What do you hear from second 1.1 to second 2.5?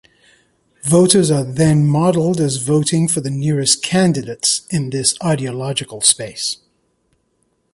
are then modeled